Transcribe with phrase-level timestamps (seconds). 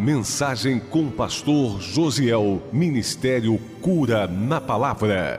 [0.00, 2.62] Mensagem com o pastor Josiel.
[2.72, 5.36] Ministério Cura na Palavra.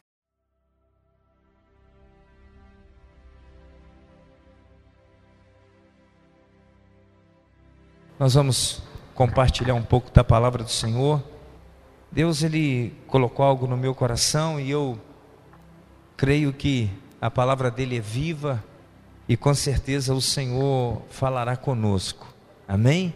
[8.20, 8.84] Nós vamos
[9.16, 11.24] compartilhar um pouco da palavra do Senhor.
[12.12, 14.96] Deus ele colocou algo no meu coração e eu
[16.16, 16.88] creio que
[17.20, 18.64] a palavra dele é viva
[19.28, 22.28] e com certeza o Senhor falará conosco.
[22.68, 23.12] Amém?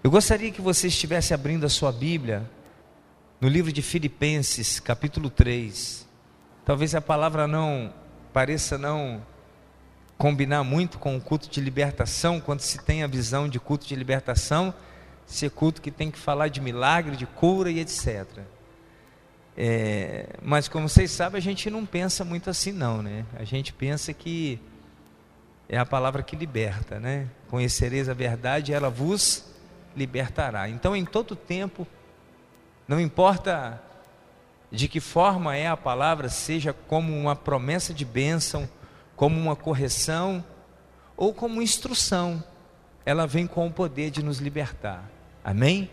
[0.00, 2.48] Eu gostaria que você estivesse abrindo a sua Bíblia
[3.40, 6.06] no livro de Filipenses, capítulo 3.
[6.64, 7.92] Talvez a palavra não
[8.32, 9.20] pareça não
[10.16, 13.96] combinar muito com o culto de libertação, quando se tem a visão de culto de
[13.96, 14.72] libertação,
[15.26, 18.24] ser culto que tem que falar de milagre, de cura e etc.
[19.56, 23.26] É, mas como vocês sabem, a gente não pensa muito assim não, né?
[23.36, 24.60] A gente pensa que
[25.68, 27.26] é a palavra que liberta, né?
[27.48, 29.57] Conhecereis a verdade, ela vos
[29.98, 30.68] libertará.
[30.68, 31.86] Então, em todo tempo,
[32.86, 33.82] não importa
[34.70, 38.68] de que forma é a palavra, seja como uma promessa de bênção,
[39.16, 40.44] como uma correção
[41.16, 42.42] ou como instrução,
[43.04, 45.10] ela vem com o poder de nos libertar.
[45.42, 45.90] Amém?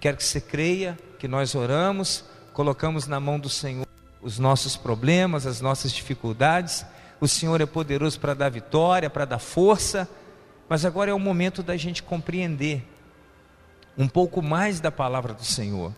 [0.00, 3.86] Quero que você creia que nós oramos, colocamos na mão do Senhor
[4.22, 6.86] os nossos problemas, as nossas dificuldades.
[7.20, 10.08] O Senhor é poderoso para dar vitória, para dar força,
[10.68, 12.82] mas agora é o momento da gente compreender
[13.96, 15.92] um pouco mais da palavra do Senhor.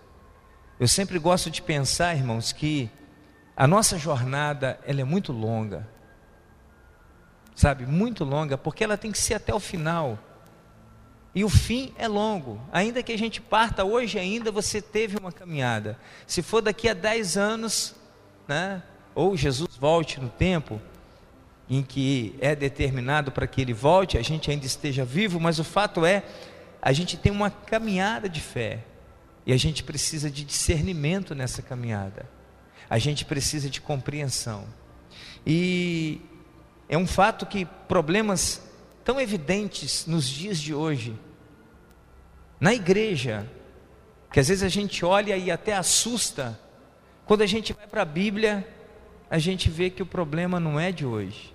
[0.78, 2.90] Eu sempre gosto de pensar, irmãos, que
[3.56, 5.88] a nossa jornada ela é muito longa,
[7.54, 10.18] sabe, muito longa, porque ela tem que ser até o final.
[11.34, 12.60] E o fim é longo.
[12.72, 15.98] Ainda que a gente parta hoje ainda, você teve uma caminhada.
[16.26, 17.94] Se for daqui a 10 anos,
[18.46, 18.82] né,
[19.14, 20.80] ou Jesus volte no tempo
[21.68, 25.64] em que é determinado para que ele volte, a gente ainda esteja vivo, mas o
[25.64, 26.22] fato é
[26.80, 28.84] a gente tem uma caminhada de fé
[29.44, 32.28] e a gente precisa de discernimento nessa caminhada.
[32.88, 34.66] A gente precisa de compreensão.
[35.46, 36.20] E
[36.88, 38.62] é um fato que problemas
[39.04, 41.16] tão evidentes nos dias de hoje,
[42.58, 43.48] na igreja,
[44.32, 46.58] que às vezes a gente olha e até assusta,
[47.24, 48.66] quando a gente vai para a Bíblia,
[49.30, 51.54] a gente vê que o problema não é de hoje,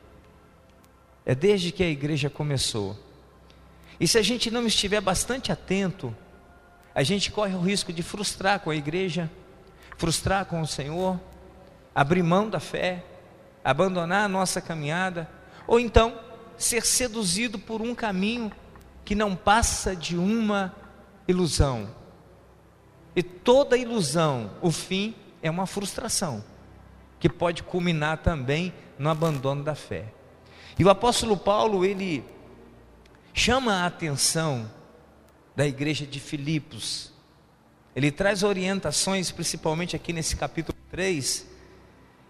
[1.26, 2.98] é desde que a igreja começou.
[4.01, 6.13] E se a gente não estiver bastante atento,
[6.95, 9.29] a gente corre o risco de frustrar com a igreja,
[9.95, 11.19] frustrar com o Senhor,
[11.94, 13.06] abrir mão da fé,
[13.63, 15.29] abandonar a nossa caminhada,
[15.67, 16.17] ou então
[16.57, 18.51] ser seduzido por um caminho
[19.06, 20.75] que não passa de uma
[21.28, 21.88] ilusão.
[23.16, 25.13] E toda ilusão, o fim
[25.44, 26.44] é uma frustração,
[27.19, 30.06] que pode culminar também no abandono da fé.
[30.79, 32.25] E o apóstolo Paulo, ele
[33.34, 34.69] chama a atenção
[35.56, 37.12] da igreja de Filipos.
[37.96, 41.46] Ele traz orientações, principalmente aqui nesse capítulo 3,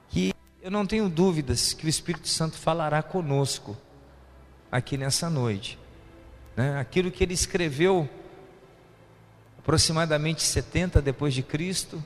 [0.10, 3.78] que eu não tenho dúvidas que o Espírito Santo falará conosco
[4.72, 5.78] aqui nessa noite.
[6.56, 6.80] Né?
[6.80, 8.10] Aquilo que ele escreveu
[9.62, 12.04] aproximadamente 70 depois de Cristo,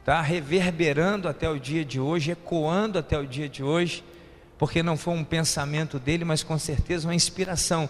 [0.00, 4.02] está reverberando até o dia de hoje, ecoando até o dia de hoje,
[4.58, 7.88] porque não foi um pensamento dele, mas com certeza uma inspiração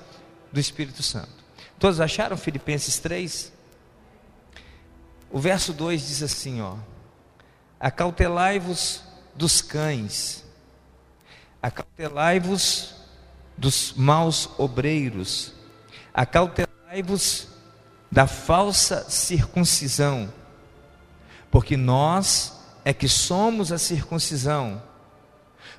[0.53, 1.41] do Espírito Santo.
[1.79, 3.53] Todos acharam Filipenses 3?
[5.31, 6.77] O verso 2 diz assim, ó:
[7.79, 9.03] Acautelai-vos
[9.35, 10.45] dos cães,
[11.63, 12.95] acautelai-vos
[13.57, 15.55] dos maus obreiros,
[16.13, 17.49] acautelai-vos
[18.11, 20.33] da falsa circuncisão,
[21.51, 24.83] porque nós é que somos a circuncisão,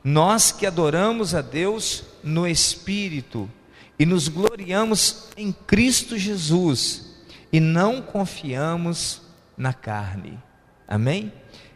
[0.03, 3.49] nós que adoramos a Deus no Espírito
[3.97, 9.21] e nos gloriamos em Cristo Jesus e não confiamos
[9.57, 10.39] na carne.
[10.87, 11.31] Amém?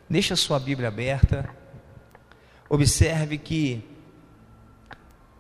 [0.09, 1.49] Deixa a sua Bíblia aberta.
[2.69, 3.83] Observe que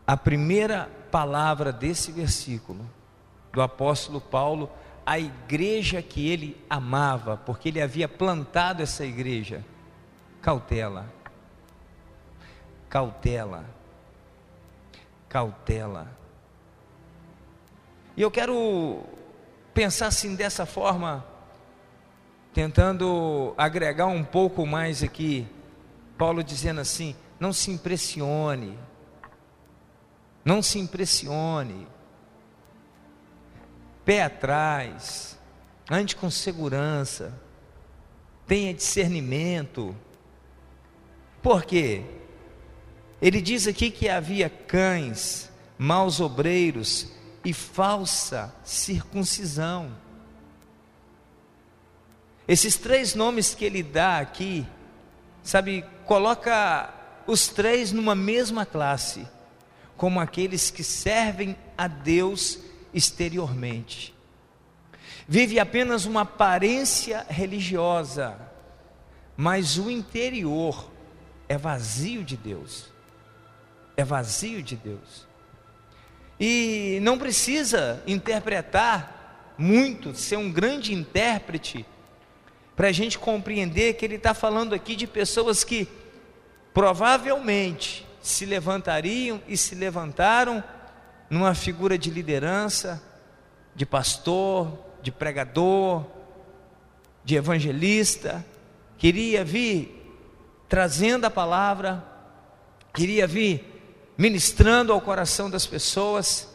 [0.05, 2.87] a primeira palavra desse versículo
[3.51, 4.69] do apóstolo Paulo,
[5.05, 9.63] a igreja que ele amava, porque ele havia plantado essa igreja,
[10.41, 11.11] cautela.
[12.89, 13.65] Cautela.
[15.29, 16.24] Cautela.
[18.17, 19.03] E eu quero
[19.73, 21.25] pensar assim dessa forma,
[22.53, 25.45] tentando agregar um pouco mais aqui.
[26.17, 28.79] Paulo dizendo assim: não se impressione,
[30.45, 31.85] não se impressione,
[34.05, 35.37] pé atrás,
[35.91, 37.37] ande com segurança,
[38.47, 39.93] tenha discernimento.
[41.41, 42.03] Por quê?
[43.21, 47.11] Ele diz aqui que havia cães, maus obreiros,
[47.45, 49.95] e falsa circuncisão.
[52.47, 54.65] Esses três nomes que ele dá aqui,
[55.43, 56.91] sabe, coloca
[57.27, 59.27] os três numa mesma classe,
[59.95, 62.59] como aqueles que servem a Deus
[62.93, 64.13] exteriormente.
[65.27, 68.39] Vive apenas uma aparência religiosa,
[69.37, 70.91] mas o interior
[71.47, 72.89] é vazio de Deus.
[73.97, 75.27] É vazio de Deus.
[76.39, 81.85] E não precisa interpretar muito, ser um grande intérprete,
[82.75, 85.87] para a gente compreender que ele está falando aqui de pessoas que
[86.73, 90.61] provavelmente se levantariam e se levantaram
[91.29, 93.01] numa figura de liderança,
[93.73, 96.05] de pastor, de pregador,
[97.23, 98.45] de evangelista,
[98.97, 100.01] queria vir
[100.67, 102.03] trazendo a palavra,
[102.93, 103.74] queria vir
[104.17, 106.47] ministrando ao coração das pessoas,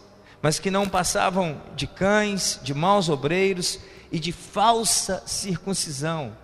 [0.43, 3.79] mas que não passavam de cães, de maus obreiros
[4.11, 6.37] e de falsa circuncisão.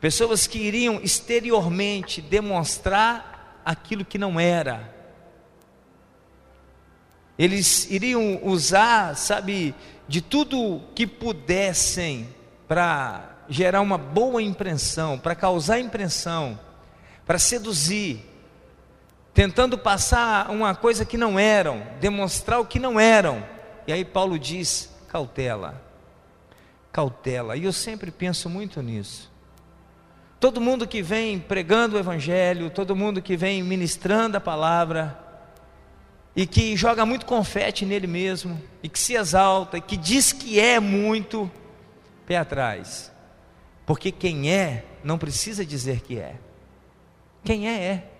[0.00, 4.94] Pessoas que iriam exteriormente demonstrar aquilo que não era.
[7.38, 9.74] Eles iriam usar, sabe,
[10.08, 12.28] de tudo que pudessem
[12.66, 16.58] para gerar uma boa impressão, para causar impressão,
[17.26, 18.24] para seduzir,
[19.36, 23.44] tentando passar uma coisa que não eram, demonstrar o que não eram.
[23.86, 25.84] E aí Paulo diz: cautela,
[26.90, 27.54] cautela.
[27.54, 29.30] E eu sempre penso muito nisso.
[30.40, 35.18] Todo mundo que vem pregando o Evangelho, todo mundo que vem ministrando a palavra,
[36.34, 40.58] e que joga muito confete nele mesmo, e que se exalta, e que diz que
[40.58, 41.50] é muito,
[42.26, 43.12] pé atrás.
[43.84, 46.36] Porque quem é, não precisa dizer que é.
[47.44, 48.15] Quem é, é.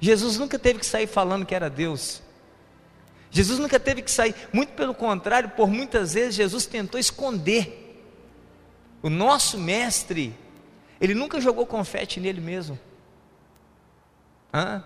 [0.00, 2.22] Jesus nunca teve que sair falando que era Deus.
[3.30, 7.86] Jesus nunca teve que sair, muito pelo contrário, por muitas vezes Jesus tentou esconder.
[9.02, 10.36] O nosso mestre,
[11.00, 12.78] ele nunca jogou confete nele mesmo.
[14.52, 14.82] Hã?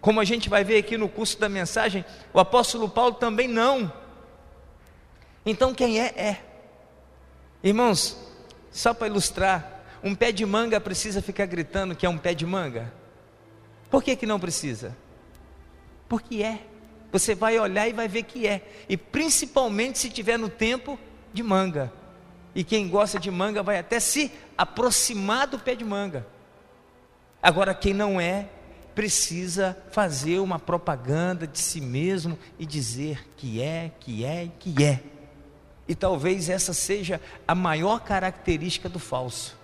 [0.00, 3.92] Como a gente vai ver aqui no curso da mensagem, o apóstolo Paulo também não.
[5.44, 6.44] Então quem é, é.
[7.62, 8.16] Irmãos,
[8.70, 12.46] só para ilustrar, um pé de manga precisa ficar gritando que é um pé de
[12.46, 12.92] manga?
[13.92, 14.96] Por que, que não precisa?
[16.08, 16.66] Porque é.
[17.12, 18.66] Você vai olhar e vai ver que é.
[18.88, 20.98] E principalmente se tiver no tempo
[21.30, 21.92] de manga.
[22.54, 26.26] E quem gosta de manga vai até se aproximar do pé de manga.
[27.42, 28.48] Agora, quem não é,
[28.94, 35.02] precisa fazer uma propaganda de si mesmo e dizer que é, que é, que é.
[35.86, 39.60] E talvez essa seja a maior característica do falso.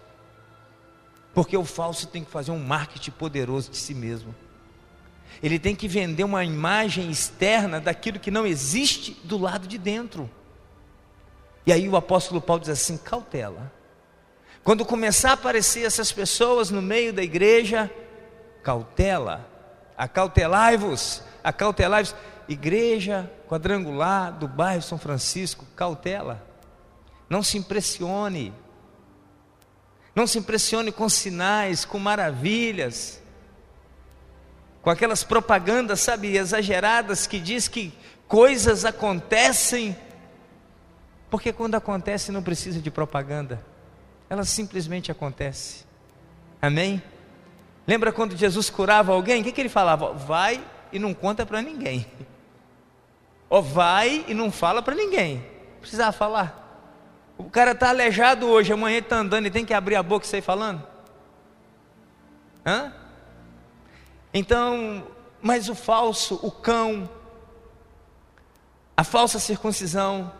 [1.39, 4.35] Porque o falso tem que fazer um marketing poderoso de si mesmo.
[5.41, 10.29] Ele tem que vender uma imagem externa daquilo que não existe do lado de dentro.
[11.65, 13.71] E aí o apóstolo Paulo diz assim: cautela.
[14.65, 17.89] Quando começar a aparecer essas pessoas no meio da igreja,
[18.65, 19.49] cautela,
[19.97, 22.17] acautelai-vos, acautelai-vos.
[22.49, 26.45] Igreja quadrangular do bairro São Francisco, cautela.
[27.31, 28.53] Não se impressione
[30.19, 33.23] não se impressione com sinais, com maravilhas,
[34.83, 37.95] com aquelas propagandas, sabe, exageradas que diz que
[38.27, 39.97] coisas acontecem,
[41.31, 43.65] porque quando acontece não precisa de propaganda,
[44.29, 45.85] ela simplesmente acontece.
[46.61, 47.01] Amém?
[47.87, 49.41] Lembra quando Jesus curava alguém?
[49.41, 50.13] O que, que ele falava?
[50.15, 50.61] Vai
[50.91, 52.05] e não conta para ninguém.
[53.49, 55.47] Ou vai e não fala para ninguém.
[55.81, 56.68] Precisava falar.
[57.39, 60.29] O cara está aleijado hoje, amanhã está andando e tem que abrir a boca e
[60.29, 60.85] sair falando?
[62.67, 62.93] Hã?
[64.35, 65.07] Então,
[65.41, 67.09] mas o falso, o cão,
[68.97, 70.33] a falsa circuncisão,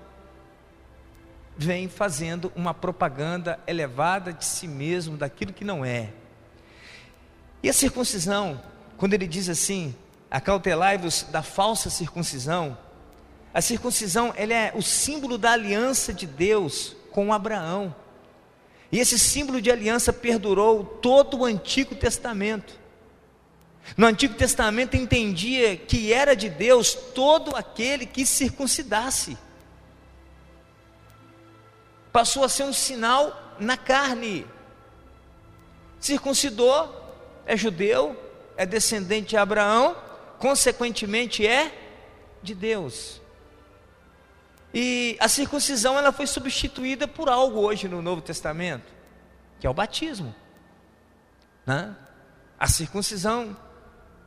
[1.57, 6.13] vem fazendo uma propaganda elevada de si mesmo, daquilo que não é.
[7.63, 8.61] E a circuncisão,
[8.97, 9.95] quando ele diz assim,
[10.31, 12.77] acautelai-vos da falsa circuncisão,
[13.59, 17.93] a circuncisão ela é o símbolo da aliança de Deus com Abraão.
[18.93, 22.79] E esse símbolo de aliança perdurou todo o Antigo Testamento.
[23.97, 29.37] No Antigo Testamento entendia que era de Deus todo aquele que circuncidasse.
[32.13, 34.47] Passou a ser um sinal na carne.
[35.99, 36.95] Circuncidou,
[37.45, 38.17] é judeu,
[38.57, 39.97] é descendente de Abraão,
[40.39, 41.77] consequentemente é
[42.41, 43.21] de Deus.
[44.73, 48.93] E a circuncisão ela foi substituída por algo hoje no Novo Testamento,
[49.59, 50.35] que é o batismo.
[51.67, 51.95] Né?
[52.59, 53.57] A circuncisão,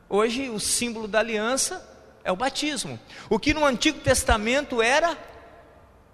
[0.09, 1.87] hoje o símbolo da aliança
[2.23, 2.99] é o batismo.
[3.29, 5.17] O que no Antigo Testamento era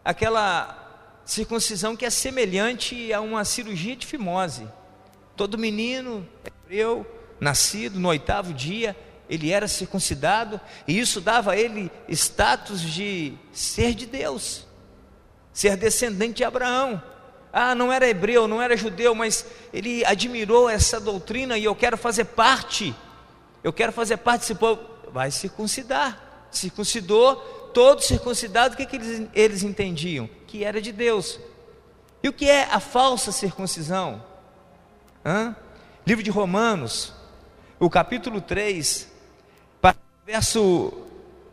[0.03, 4.67] aquela circuncisão que é semelhante a uma cirurgia de fimose.
[5.35, 7.05] Todo menino hebreu,
[7.39, 8.95] nascido no oitavo dia,
[9.29, 14.65] ele era circuncidado, e isso dava a ele status de ser de Deus,
[15.51, 17.01] ser descendente de Abraão.
[17.51, 21.97] Ah, não era hebreu, não era judeu, mas ele admirou essa doutrina e eu quero
[21.97, 22.93] fazer parte.
[23.63, 24.81] Eu quero fazer parte desse povo.
[25.11, 26.47] Vai circuncidar.
[26.51, 27.35] Circuncidou,
[27.73, 30.29] todo circuncidado, o que, que eles, eles entendiam?
[30.45, 31.39] Que era de Deus.
[32.21, 34.23] E o que é a falsa circuncisão?
[35.25, 35.55] Hã?
[36.05, 37.13] Livro de Romanos,
[37.79, 39.11] o capítulo 3,
[40.27, 40.91] verso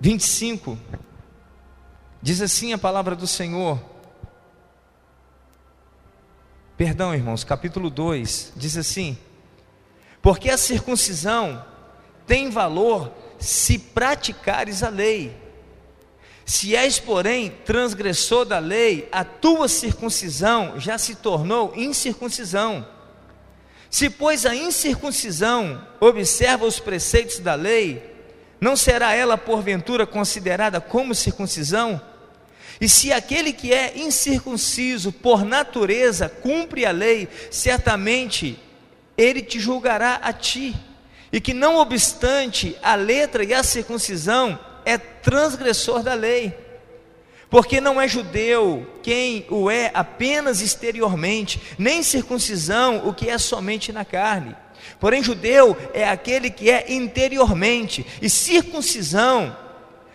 [0.01, 0.77] 25,
[2.21, 3.81] diz assim a palavra do Senhor.
[6.77, 9.17] Perdão, irmãos, capítulo 2 diz assim:
[10.21, 11.65] Porque a circuncisão
[12.27, 15.37] tem valor se praticares a lei.
[16.45, 22.85] Se és, porém, transgressor da lei, a tua circuncisão já se tornou incircuncisão.
[23.89, 28.14] Se, pois, a incircuncisão observa os preceitos da lei,
[28.61, 32.01] não será ela porventura considerada como circuncisão?
[32.81, 38.59] E se aquele que é incircunciso por natureza cumpre a lei, certamente
[39.17, 40.75] ele te julgará a ti.
[41.33, 46.57] E que não obstante a letra e a circuncisão é transgressor da lei.
[47.49, 53.93] Porque não é judeu quem o é apenas exteriormente, nem circuncisão o que é somente
[53.93, 54.57] na carne.
[54.99, 59.57] Porém, judeu é aquele que é interiormente, e circuncisão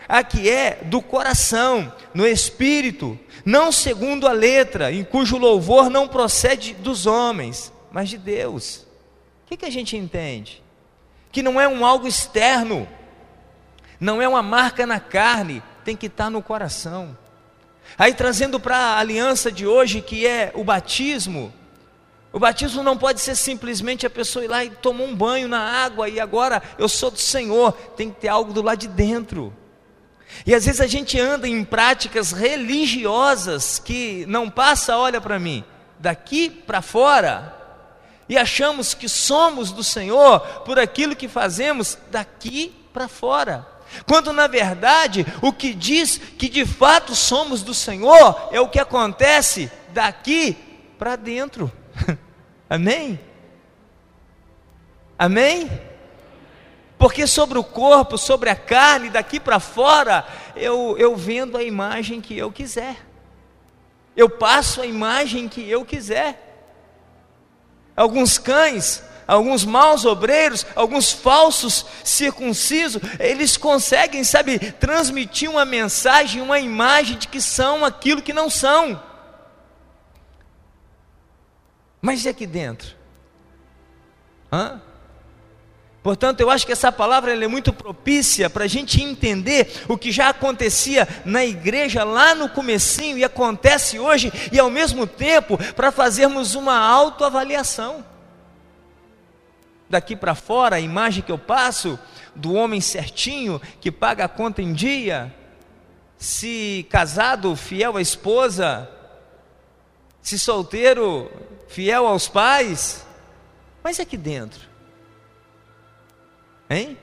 [0.10, 6.08] a que é do coração, no espírito, não segundo a letra, em cujo louvor não
[6.08, 8.88] procede dos homens, mas de Deus.
[9.46, 10.64] O que, que a gente entende?
[11.32, 12.88] Que não é um algo externo,
[14.00, 17.16] não é uma marca na carne, tem que estar no coração.
[17.96, 21.54] Aí trazendo para a aliança de hoje, que é o batismo,
[22.32, 25.60] o batismo não pode ser simplesmente a pessoa ir lá e tomar um banho na
[25.60, 29.54] água e agora eu sou do Senhor, tem que ter algo do lado de dentro.
[30.46, 35.64] E às vezes a gente anda em práticas religiosas que não passa, olha para mim,
[35.98, 37.56] daqui para fora,
[38.28, 43.68] e achamos que somos do Senhor por aquilo que fazemos daqui para fora.
[44.06, 48.80] Quando na verdade o que diz que de fato somos do Senhor é o que
[48.80, 50.56] acontece daqui
[51.00, 51.72] para dentro.
[52.70, 53.20] Amém?
[55.18, 55.70] Amém?
[56.98, 62.20] Porque sobre o corpo, sobre a carne, daqui para fora, eu, eu vendo a imagem
[62.20, 62.98] que eu quiser.
[64.16, 66.46] Eu passo a imagem que eu quiser.
[67.96, 76.60] Alguns cães, alguns maus obreiros, alguns falsos circuncisos, eles conseguem, sabe, transmitir uma mensagem, uma
[76.60, 79.02] imagem de que são aquilo que não são.
[82.02, 82.96] Mas e aqui dentro?
[84.52, 84.82] Hã?
[86.02, 90.12] Portanto, eu acho que essa palavra é muito propícia para a gente entender o que
[90.12, 95.92] já acontecia na igreja lá no comecinho e acontece hoje, e ao mesmo tempo para
[95.92, 98.06] fazermos uma autoavaliação.
[99.90, 102.00] Daqui para fora, a imagem que eu passo
[102.34, 105.36] do homem certinho que paga a conta em dia,
[106.18, 108.90] se casado, fiel à esposa,
[110.22, 111.32] se solteiro,
[111.68, 113.06] fiel aos pais,
[113.84, 114.70] mas aqui dentro
[116.70, 116.98] Hein?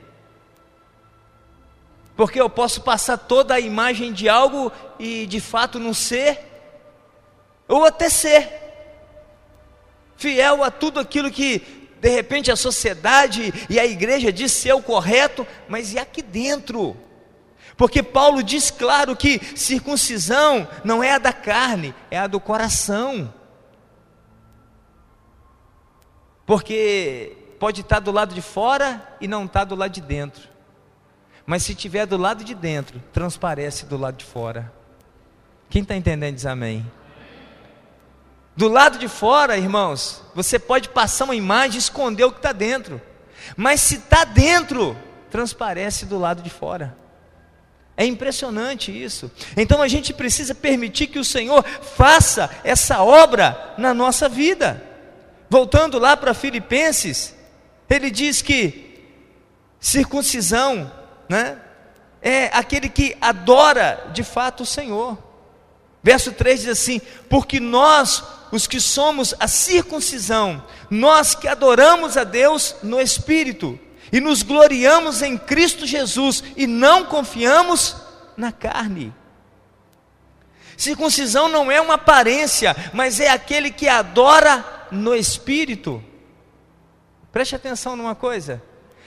[2.16, 6.38] Porque eu posso passar toda a imagem de algo e de fato não ser,
[7.66, 8.49] ou até ser,
[10.16, 11.58] fiel a tudo aquilo que
[12.00, 16.96] de repente a sociedade e a igreja diz ser o correto, mas e aqui dentro?
[17.76, 23.33] Porque Paulo diz claro que circuncisão não é a da carne, é a do coração.
[26.47, 30.49] Porque pode estar do lado de fora e não estar do lado de dentro.
[31.45, 34.73] Mas se estiver do lado de dentro, transparece do lado de fora.
[35.68, 36.85] Quem está entendendo diz amém.
[38.56, 42.52] Do lado de fora, irmãos, você pode passar uma imagem e esconder o que está
[42.52, 43.02] dentro.
[43.54, 44.97] Mas se está dentro,
[45.30, 46.97] transparece do lado de fora.
[47.96, 49.30] É impressionante isso.
[49.56, 54.82] Então a gente precisa permitir que o Senhor faça essa obra na nossa vida.
[55.48, 57.34] Voltando lá para Filipenses,
[57.88, 59.00] ele diz que
[59.80, 60.92] circuncisão,
[61.28, 61.58] né,
[62.20, 65.16] é aquele que adora de fato o Senhor.
[66.02, 67.00] Verso 3 diz assim:
[67.30, 68.22] Porque nós,
[68.52, 73.78] os que somos a circuncisão, nós que adoramos a Deus no Espírito,
[74.12, 77.96] e nos gloriamos em Cristo Jesus, e não confiamos
[78.36, 79.12] na carne.
[80.76, 86.02] Circuncisão não é uma aparência, mas é aquele que adora no espírito.
[87.32, 88.62] Preste atenção numa coisa.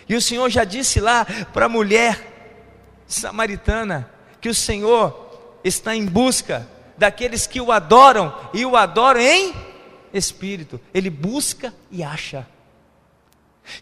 [0.08, 4.10] E o Senhor já disse lá para a mulher samaritana
[4.41, 9.53] que o Senhor está em busca daqueles que o adoram e o adoram em
[10.13, 10.82] espírito.
[10.94, 12.48] Ele busca e acha.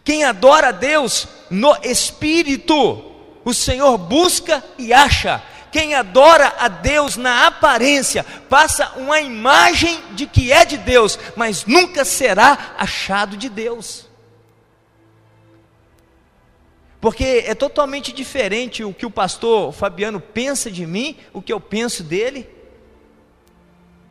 [0.04, 3.04] Quem adora a Deus no espírito,
[3.44, 5.42] o Senhor busca e acha.
[5.70, 11.64] Quem adora a Deus na aparência, passa uma imagem de que é de Deus, mas
[11.66, 14.08] nunca será achado de Deus.
[17.00, 21.60] Porque é totalmente diferente o que o pastor Fabiano pensa de mim, o que eu
[21.60, 22.48] penso dele,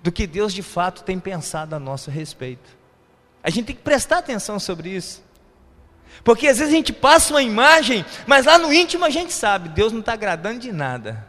[0.01, 2.77] do que Deus de fato tem pensado a nosso respeito.
[3.43, 5.21] A gente tem que prestar atenção sobre isso.
[6.23, 9.69] Porque às vezes a gente passa uma imagem, mas lá no íntimo a gente sabe,
[9.69, 11.25] Deus não está agradando de nada.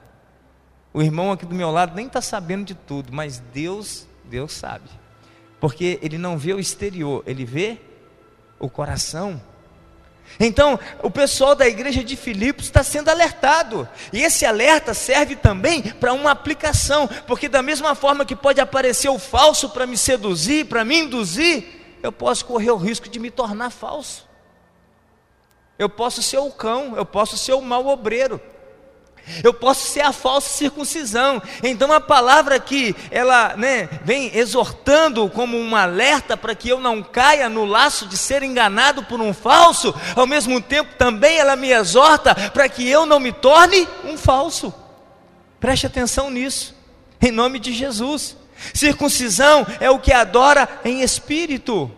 [0.92, 4.88] O irmão aqui do meu lado nem está sabendo de tudo, mas Deus, Deus sabe.
[5.60, 7.78] Porque ele não vê o exterior, ele vê
[8.58, 9.40] o coração.
[10.38, 15.82] Então, o pessoal da igreja de Filipos está sendo alertado, e esse alerta serve também
[15.82, 20.66] para uma aplicação, porque da mesma forma que pode aparecer o falso para me seduzir,
[20.66, 21.64] para me induzir,
[22.02, 24.27] eu posso correr o risco de me tornar falso.
[25.78, 28.40] Eu posso ser o cão, eu posso ser o mau obreiro.
[29.44, 31.40] Eu posso ser a falsa circuncisão.
[31.62, 37.02] Então a palavra aqui, ela né, vem exortando como um alerta para que eu não
[37.02, 39.94] caia no laço de ser enganado por um falso.
[40.16, 44.72] Ao mesmo tempo, também ela me exorta para que eu não me torne um falso.
[45.60, 46.74] Preste atenção nisso,
[47.20, 48.36] em nome de Jesus.
[48.74, 51.90] Circuncisão é o que adora em espírito.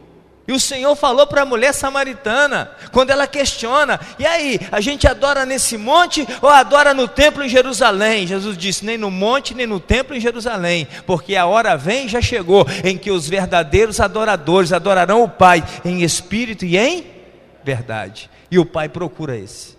[0.51, 5.07] E o Senhor falou para a mulher samaritana, quando ela questiona: e aí, a gente
[5.07, 8.27] adora nesse monte ou adora no templo em Jerusalém?
[8.27, 12.09] Jesus disse: nem no monte, nem no templo em Jerusalém, porque a hora vem e
[12.09, 17.07] já chegou em que os verdadeiros adoradores adorarão o Pai em espírito e em
[17.63, 18.29] verdade.
[18.51, 19.79] E o Pai procura esse.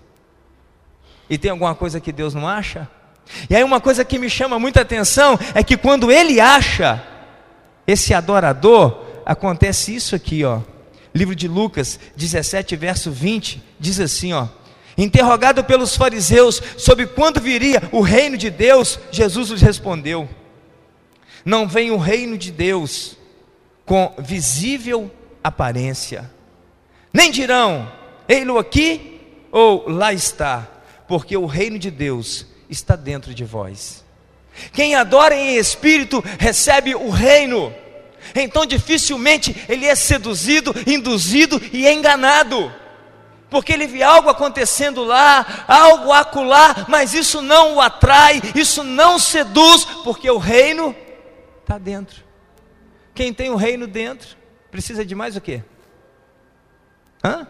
[1.30, 2.88] E tem alguma coisa que Deus não acha?
[3.50, 7.04] E aí, uma coisa que me chama muita atenção é que quando Ele acha
[7.86, 10.62] esse adorador, acontece isso aqui, ó.
[11.14, 14.48] Livro de Lucas 17, verso 20, diz assim, ó:
[14.98, 20.28] Interrogado pelos fariseus sobre quando viria o reino de Deus, Jesus lhes respondeu:
[21.44, 23.18] Não vem o reino de Deus
[23.86, 25.12] com visível
[25.44, 26.30] aparência.
[27.14, 27.92] Nem dirão:
[28.28, 30.68] Ei-lo aqui ou lá está,
[31.08, 34.04] porque o reino de Deus está dentro de vós.
[34.74, 37.74] Quem adora em espírito recebe o reino
[38.36, 42.74] então dificilmente ele é seduzido, induzido e enganado.
[43.50, 49.20] Porque ele vê algo acontecendo lá, algo acolá, mas isso não o atrai, isso não
[49.20, 50.96] seduz, porque o reino
[51.60, 52.24] está dentro.
[53.14, 54.38] Quem tem o reino dentro,
[54.70, 55.64] precisa de mais o quê?
[57.24, 57.46] Hã?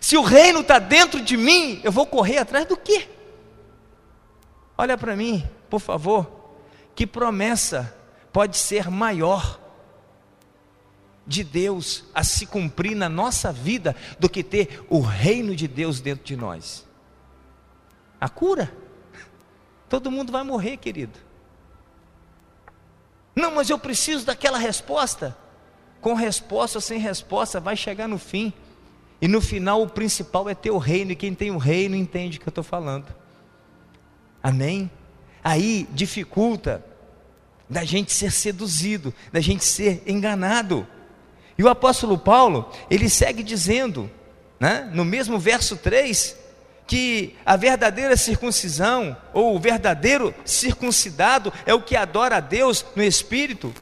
[0.00, 3.08] Se o reino está dentro de mim, eu vou correr atrás do quê?
[4.76, 6.54] Olha para mim, por favor,
[6.94, 7.94] que promessa
[8.32, 9.60] pode ser maior
[11.26, 16.00] de Deus a se cumprir na nossa vida do que ter o reino de Deus
[16.00, 16.86] dentro de nós.
[18.18, 18.72] A cura.
[19.88, 21.18] Todo mundo vai morrer, querido.
[23.36, 25.36] Não, mas eu preciso daquela resposta.
[26.00, 28.52] Com resposta ou sem resposta, vai chegar no fim.
[29.20, 32.38] E no final, o principal é ter o reino, e quem tem o reino entende
[32.38, 33.14] o que eu estou falando.
[34.42, 34.90] Amém?
[35.42, 36.84] Aí dificulta
[37.68, 40.86] da gente ser seduzido, da gente ser enganado.
[41.56, 44.10] E o apóstolo Paulo, ele segue dizendo,
[44.58, 46.36] né, no mesmo verso 3,
[46.86, 53.02] que a verdadeira circuncisão, ou o verdadeiro circuncidado, é o que adora a Deus no
[53.02, 53.74] espírito,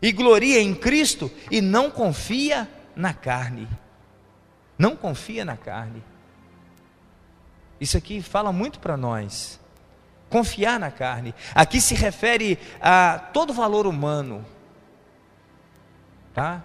[0.00, 3.68] e gloria em Cristo, e não confia na carne.
[4.78, 6.02] Não confia na carne.
[7.80, 9.60] Isso aqui fala muito para nós
[10.32, 11.34] confiar na carne.
[11.54, 14.42] Aqui se refere a todo valor humano,
[16.32, 16.64] tá?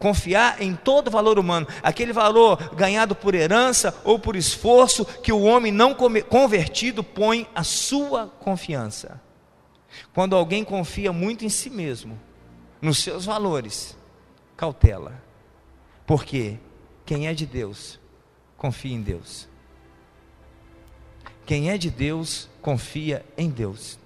[0.00, 5.42] Confiar em todo valor humano, aquele valor ganhado por herança ou por esforço que o
[5.42, 9.20] homem não convertido põe a sua confiança.
[10.12, 12.18] Quando alguém confia muito em si mesmo,
[12.82, 13.96] nos seus valores,
[14.56, 15.22] cautela,
[16.04, 16.58] porque
[17.06, 17.98] quem é de Deus,
[18.56, 19.48] confia em Deus.
[21.48, 23.98] Quem é de Deus, confia em Deus.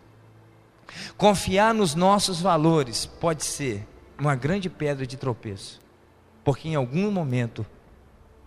[1.16, 3.84] Confiar nos nossos valores pode ser
[4.16, 5.80] uma grande pedra de tropeço,
[6.44, 7.66] porque em algum momento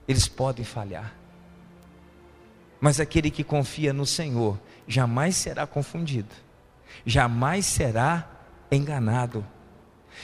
[0.07, 1.13] eles podem falhar.
[2.79, 6.33] Mas aquele que confia no Senhor jamais será confundido.
[7.05, 8.25] jamais será
[8.71, 9.45] enganado.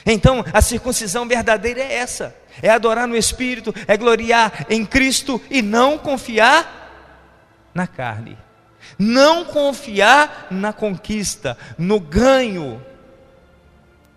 [0.06, 5.62] Então, a circuncisão verdadeira é essa: é adorar no Espírito, é gloriar em Cristo e
[5.62, 8.38] não confiar na carne,
[8.98, 12.84] não confiar na conquista, no ganho.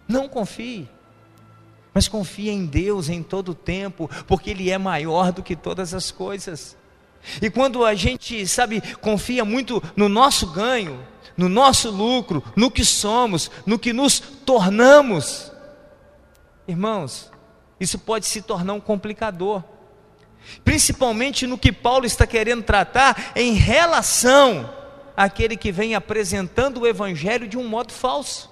[0.07, 0.89] Não confie,
[1.95, 5.95] mas confie em Deus em todo o tempo, porque Ele é maior do que todas
[5.95, 6.77] as coisas.
[7.41, 11.05] E quando a gente, sabe, confia muito no nosso ganho,
[11.37, 15.51] no nosso lucro, no que somos, no que nos tornamos,
[16.69, 17.31] irmãos,
[17.81, 19.63] isso pode se tornar um complicador.
[20.65, 24.73] Principalmente no que Paulo está querendo tratar em relação
[25.17, 28.51] àquele que vem apresentando o evangelho de um modo falso.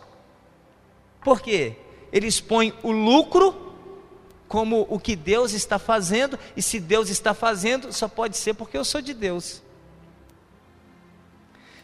[1.22, 1.76] Por quê?
[2.12, 3.74] Ele expõe o lucro
[4.48, 8.76] como o que Deus está fazendo, e se Deus está fazendo, só pode ser porque
[8.76, 9.62] eu sou de Deus.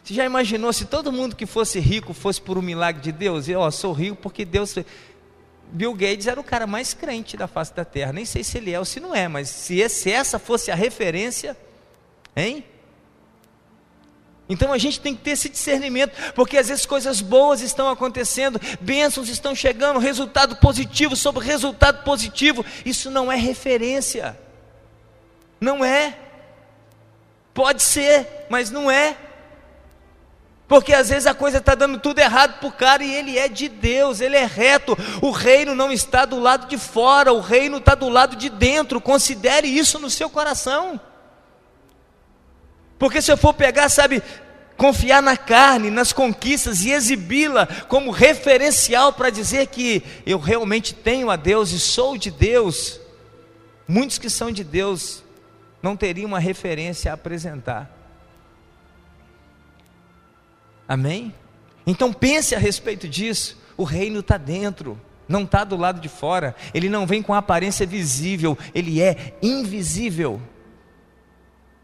[0.03, 3.47] Você já imaginou se todo mundo que fosse rico fosse por um milagre de Deus?
[3.47, 4.75] Eu ó, sou rico porque Deus.
[5.71, 8.11] Bill Gates era o cara mais crente da face da terra.
[8.11, 10.75] Nem sei se ele é ou se não é, mas se, esse, essa fosse a
[10.75, 11.55] referência,
[12.35, 12.63] hein?
[14.49, 18.59] Então a gente tem que ter esse discernimento, porque às vezes coisas boas estão acontecendo,
[18.81, 22.65] bênçãos estão chegando, resultado positivo sobre resultado positivo.
[22.83, 24.35] Isso não é referência.
[25.61, 26.17] Não é.
[27.53, 29.15] Pode ser, mas não é.
[30.69, 33.49] Porque às vezes a coisa está dando tudo errado para o cara e ele é
[33.49, 34.95] de Deus, ele é reto.
[35.19, 39.01] O reino não está do lado de fora, o reino está do lado de dentro.
[39.01, 41.01] Considere isso no seu coração.
[42.99, 44.21] Porque se eu for pegar, sabe,
[44.77, 51.31] confiar na carne, nas conquistas e exibi-la como referencial para dizer que eu realmente tenho
[51.31, 53.01] a Deus e sou de Deus,
[53.87, 55.23] muitos que são de Deus
[55.81, 57.98] não teriam uma referência a apresentar.
[60.89, 61.31] Amém?
[61.85, 63.55] Então pense a respeito disso.
[63.77, 66.55] O reino está dentro, não está do lado de fora.
[66.73, 70.41] Ele não vem com aparência visível, ele é invisível.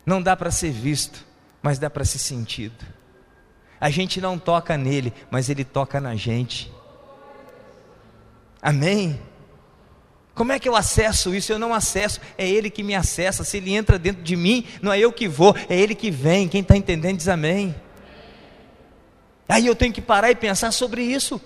[0.04, 1.24] Não dá para ser visto,
[1.62, 2.84] mas dá para ser sentido.
[3.80, 6.72] A gente não toca nele, mas ele toca na gente.
[8.60, 9.20] Amém?
[10.34, 11.52] Como é que eu acesso isso?
[11.52, 13.44] Eu não acesso, é Ele que me acessa.
[13.44, 16.48] Se Ele entra dentro de mim, não é eu que vou, é Ele que vem.
[16.48, 17.74] Quem está entendendo diz amém.
[19.48, 21.40] Aí eu tenho que parar e pensar sobre isso,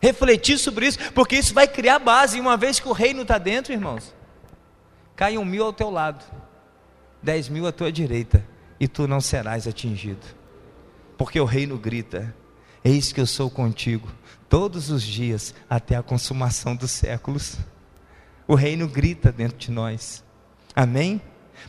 [0.00, 2.38] refletir sobre isso, porque isso vai criar base.
[2.38, 4.14] E uma vez que o reino está dentro, irmãos,
[5.14, 6.24] cai um mil ao teu lado,
[7.22, 8.44] dez mil à tua direita,
[8.80, 10.26] e tu não serás atingido,
[11.16, 12.34] porque o reino grita:
[12.84, 14.08] Eis que eu sou contigo
[14.48, 17.56] todos os dias até a consumação dos séculos.
[18.46, 20.24] O reino grita dentro de nós,
[20.74, 21.20] amém?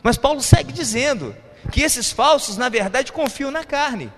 [0.02, 1.36] Mas Paulo segue dizendo
[1.70, 4.10] que esses falsos, na verdade, confiam na carne.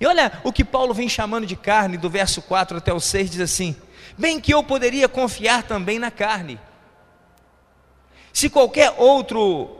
[0.00, 3.30] E olha o que Paulo vem chamando de carne, do verso 4 até o 6,
[3.30, 3.76] diz assim:
[4.16, 6.58] Bem que eu poderia confiar também na carne.
[8.32, 9.76] Se qualquer outro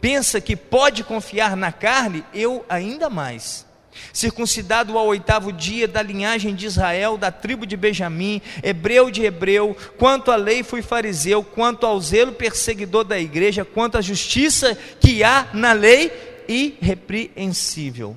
[0.00, 3.64] pensa que pode confiar na carne, eu ainda mais.
[4.12, 9.74] Circuncidado ao oitavo dia da linhagem de Israel, da tribo de Benjamim, hebreu de hebreu,
[9.96, 15.24] quanto à lei fui fariseu, quanto ao zelo perseguidor da igreja, quanto à justiça que
[15.24, 16.12] há na lei,
[16.46, 18.16] irrepreensível.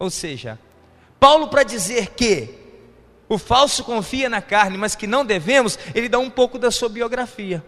[0.00, 0.58] Ou seja,
[1.20, 2.48] Paulo, para dizer que
[3.28, 6.88] o falso confia na carne, mas que não devemos, ele dá um pouco da sua
[6.88, 7.62] biografia.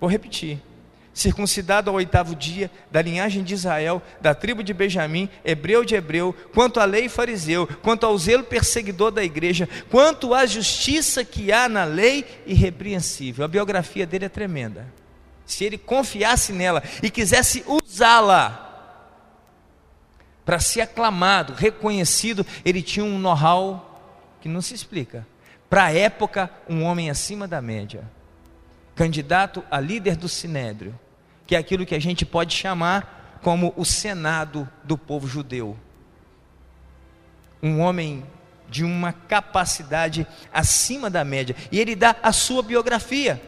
[0.00, 0.62] Vou repetir.
[1.12, 6.32] Circuncidado ao oitavo dia, da linhagem de Israel, da tribo de Benjamim, hebreu de hebreu,
[6.54, 11.68] quanto à lei fariseu, quanto ao zelo perseguidor da igreja, quanto à justiça que há
[11.68, 13.44] na lei irrepreensível.
[13.44, 14.86] A biografia dele é tremenda.
[15.44, 18.69] Se ele confiasse nela e quisesse usá-la,
[20.50, 24.02] para ser aclamado, reconhecido, ele tinha um know-how
[24.40, 25.24] que não se explica.
[25.68, 28.02] Para a época, um homem acima da média.
[28.96, 30.98] Candidato a líder do sinédrio,
[31.46, 35.76] que é aquilo que a gente pode chamar como o senado do povo judeu.
[37.62, 38.24] Um homem
[38.68, 43.40] de uma capacidade acima da média, e ele dá a sua biografia.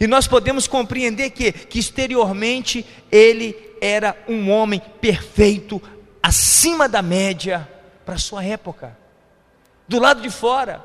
[0.00, 2.82] E nós podemos compreender que, que exteriormente
[3.12, 5.80] ele era um homem perfeito,
[6.24, 7.68] acima da média
[8.06, 8.96] para a sua época.
[9.86, 10.82] Do lado de fora,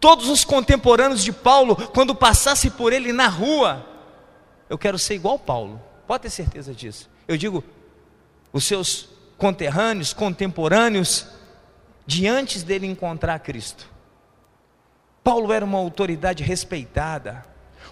[0.00, 3.86] todos os contemporâneos de Paulo, quando passasse por ele na rua,
[4.70, 7.10] eu quero ser igual Paulo, pode ter certeza disso.
[7.28, 7.62] Eu digo,
[8.50, 11.26] os seus conterrâneos, contemporâneos,
[12.06, 13.86] diante dele encontrar Cristo.
[15.22, 17.44] Paulo era uma autoridade respeitada,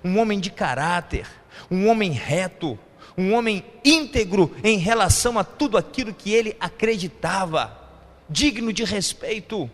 [0.03, 1.27] um homem de caráter,
[1.70, 2.79] um homem reto,
[3.16, 7.80] um homem íntegro em relação a tudo aquilo que ele acreditava.
[8.28, 9.70] digno de respeito.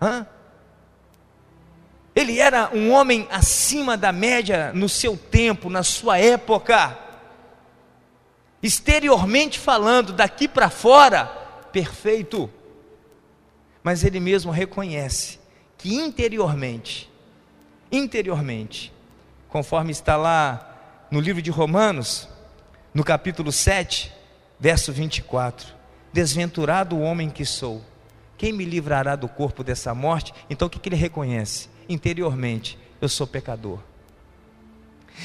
[0.00, 0.26] Hã?
[2.14, 6.98] Ele era um homem acima da média no seu tempo, na sua época.
[8.62, 11.26] Exteriormente falando, daqui para fora,
[11.72, 12.50] perfeito.
[13.82, 15.38] Mas ele mesmo reconhece
[15.76, 17.08] que interiormente,
[17.90, 18.92] interiormente,
[19.48, 22.28] conforme está lá no livro de Romanos,
[22.92, 24.12] no capítulo 7,
[24.58, 25.74] verso 24:
[26.12, 27.82] Desventurado o homem que sou,
[28.36, 30.32] quem me livrará do corpo dessa morte?
[30.48, 31.68] Então o que, que ele reconhece?
[31.88, 33.80] Interiormente, eu sou pecador.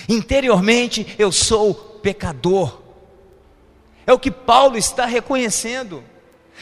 [0.09, 2.81] Interiormente, eu sou pecador.
[4.05, 6.03] É o que Paulo está reconhecendo.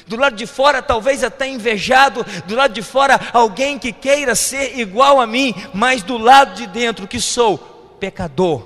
[0.08, 4.78] Do lado de fora, talvez até invejado, do lado de fora, alguém que queira ser
[4.80, 7.58] igual a mim, mas do lado de dentro, que sou
[8.00, 8.66] pecador.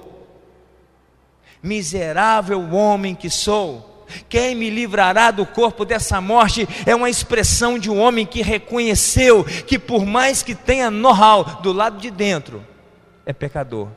[1.66, 4.06] Miserável homem que sou.
[4.30, 9.44] Quem me livrará do corpo dessa morte é uma expressão de um homem que reconheceu
[9.44, 12.64] que, por mais que tenha know-how do lado de dentro,
[13.26, 13.88] é pecador.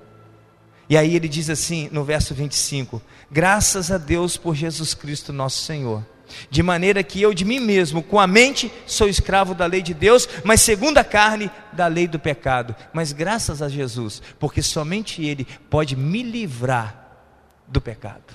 [0.88, 5.62] E aí ele diz assim no verso 25: Graças a Deus por Jesus Cristo nosso
[5.62, 6.02] Senhor.
[6.50, 9.94] De maneira que eu de mim mesmo, com a mente, sou escravo da lei de
[9.94, 12.74] Deus, mas segundo a carne, da lei do pecado.
[12.92, 17.07] Mas graças a Jesus, porque somente Ele pode me livrar
[17.68, 18.34] do pecado.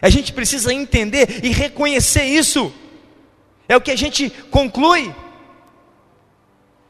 [0.00, 2.72] A gente precisa entender e reconhecer isso.
[3.68, 5.14] É o que a gente conclui.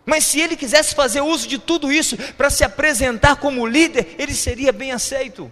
[0.05, 4.35] Mas se ele quisesse fazer uso de tudo isso para se apresentar como líder, ele
[4.35, 5.51] seria bem aceito.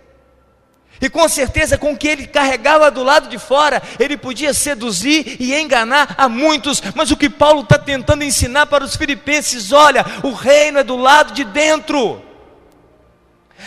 [1.01, 5.37] E com certeza, com o que ele carregava do lado de fora, ele podia seduzir
[5.41, 6.81] e enganar a muitos.
[6.95, 10.97] Mas o que Paulo está tentando ensinar para os filipenses: olha, o reino é do
[10.97, 12.23] lado de dentro.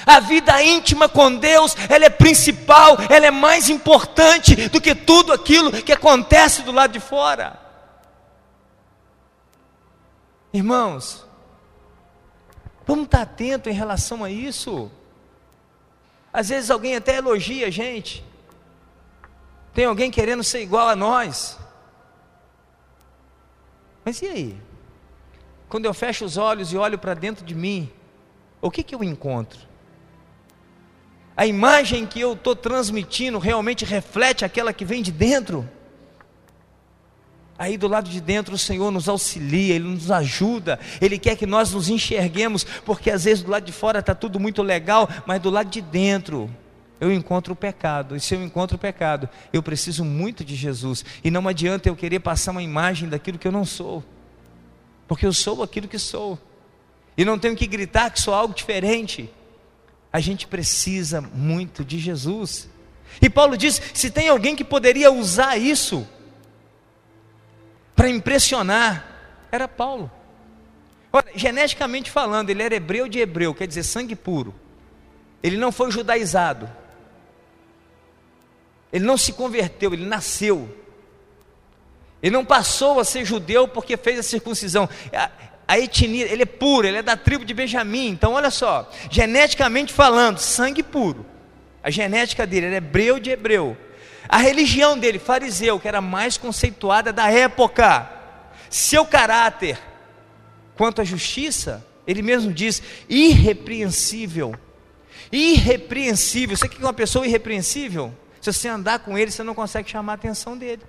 [0.05, 5.33] A vida íntima com Deus, ela é principal, ela é mais importante do que tudo
[5.33, 7.59] aquilo que acontece do lado de fora.
[10.53, 11.25] Irmãos,
[12.85, 14.91] vamos estar atentos em relação a isso.
[16.31, 18.23] Às vezes alguém até elogia a gente.
[19.73, 21.57] Tem alguém querendo ser igual a nós.
[24.03, 24.61] Mas e aí?
[25.69, 27.91] Quando eu fecho os olhos e olho para dentro de mim,
[28.61, 29.59] o que, que eu encontro?
[31.37, 35.69] A imagem que eu estou transmitindo realmente reflete aquela que vem de dentro?
[37.59, 41.45] Aí do lado de dentro o Senhor nos auxilia, Ele nos ajuda, Ele quer que
[41.45, 45.39] nós nos enxerguemos, porque às vezes do lado de fora está tudo muito legal, mas
[45.39, 46.49] do lado de dentro
[46.99, 51.05] eu encontro o pecado, e se eu encontro o pecado, eu preciso muito de Jesus,
[51.23, 54.03] e não adianta eu querer passar uma imagem daquilo que eu não sou,
[55.07, 56.39] porque eu sou aquilo que sou,
[57.15, 59.29] e não tenho que gritar que sou algo diferente,
[60.11, 62.69] a gente precisa muito de Jesus,
[63.21, 66.07] e Paulo diz: se tem alguém que poderia usar isso,
[67.95, 69.05] para impressionar,
[69.51, 70.11] era Paulo.
[71.11, 74.53] Ora, geneticamente falando, ele era hebreu de hebreu, quer dizer, sangue puro.
[75.41, 76.69] Ele não foi judaizado.
[78.91, 80.69] Ele não se converteu, ele nasceu.
[82.21, 84.89] Ele não passou a ser judeu porque fez a circuncisão.
[85.67, 88.07] A, etnia, ele é puro, ele é da tribo de Benjamim.
[88.07, 91.25] Então, olha só, geneticamente falando, sangue puro.
[91.83, 93.77] A genética dele era hebreu de hebreu.
[94.29, 98.09] A religião dele, fariseu, que era mais conceituada da época,
[98.69, 99.77] seu caráter
[100.75, 104.55] quanto à justiça, ele mesmo diz, irrepreensível.
[105.31, 106.55] Irrepreensível.
[106.55, 108.13] Você que uma pessoa irrepreensível?
[108.39, 110.83] Se você andar com ele, você não consegue chamar a atenção dele.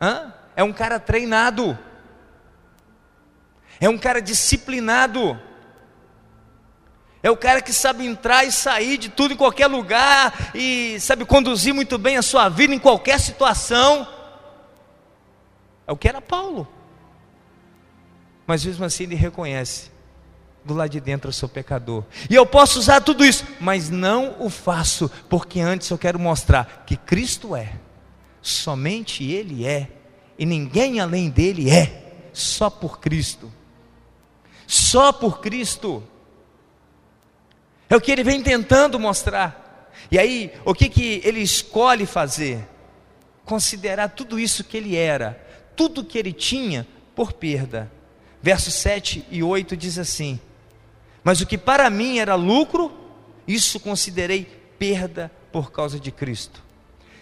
[0.00, 0.34] Hã?
[0.56, 1.78] É um cara treinado.
[3.80, 5.40] É um cara disciplinado.
[7.22, 11.24] É o cara que sabe entrar e sair de tudo em qualquer lugar e sabe
[11.24, 14.06] conduzir muito bem a sua vida em qualquer situação.
[15.86, 16.68] É o que era Paulo.
[18.46, 19.90] Mas mesmo assim ele reconhece:
[20.64, 22.04] do lado de dentro eu sou pecador.
[22.28, 26.84] E eu posso usar tudo isso, mas não o faço, porque antes eu quero mostrar
[26.86, 27.74] que Cristo é,
[28.40, 29.90] somente Ele é,
[30.38, 33.52] e ninguém além dele é, só por Cristo.
[34.70, 36.00] Só por Cristo.
[37.88, 39.90] É o que ele vem tentando mostrar.
[40.12, 42.68] E aí, o que, que ele escolhe fazer?
[43.44, 47.90] Considerar tudo isso que ele era, tudo que ele tinha, por perda.
[48.40, 50.38] Versos 7 e 8 diz assim:
[51.24, 52.92] Mas o que para mim era lucro,
[53.48, 54.44] isso considerei
[54.78, 56.62] perda por causa de Cristo.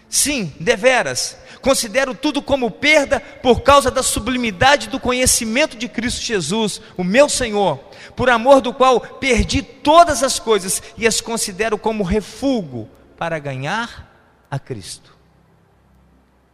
[0.09, 6.81] Sim, deveras, considero tudo como perda por causa da sublimidade do conhecimento de Cristo Jesus,
[6.97, 7.79] o meu Senhor,
[8.16, 14.09] por amor do qual perdi todas as coisas e as considero como refúgio para ganhar
[14.51, 15.16] a Cristo.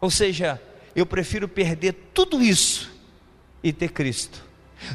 [0.01, 0.61] Ou seja,
[0.97, 2.91] eu prefiro perder tudo isso
[3.63, 4.43] e ter Cristo,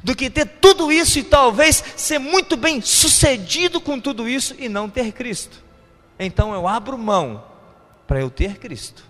[0.03, 4.67] do que ter tudo isso e talvez ser muito bem sucedido com tudo isso e
[4.67, 5.63] não ter Cristo.
[6.19, 7.48] Então eu abro mão
[8.09, 9.03] para eu ter Cristo.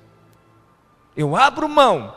[1.15, 2.13] Eu abro mão.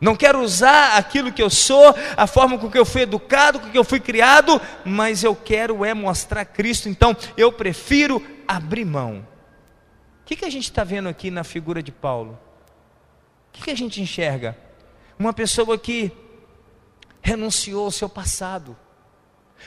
[0.00, 3.68] Não quero usar aquilo que eu sou, a forma com que eu fui educado, com
[3.68, 6.88] que eu fui criado, mas eu quero é mostrar Cristo.
[6.88, 9.26] Então eu prefiro abrir mão.
[10.22, 12.38] O que, que a gente está vendo aqui na figura de Paulo?
[13.48, 14.56] O que, que a gente enxerga?
[15.18, 16.12] Uma pessoa que
[17.20, 18.76] renunciou ao seu passado,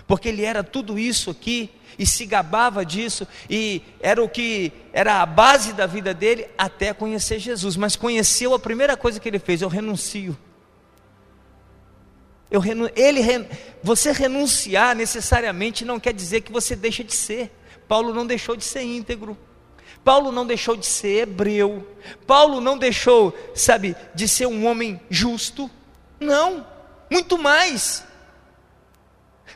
[0.07, 5.21] porque ele era tudo isso aqui e se gabava disso e era o que era
[5.21, 7.75] a base da vida dele até conhecer Jesus.
[7.75, 10.37] Mas conheceu a primeira coisa que ele fez: eu renuncio.
[12.51, 13.21] Eu renu, ele,
[13.83, 17.51] você renunciar necessariamente não quer dizer que você deixa de ser.
[17.87, 19.37] Paulo não deixou de ser íntegro.
[20.03, 21.87] Paulo não deixou de ser hebreu.
[22.25, 25.69] Paulo não deixou, sabe, de ser um homem justo.
[26.19, 26.65] Não,
[27.11, 28.03] muito mais.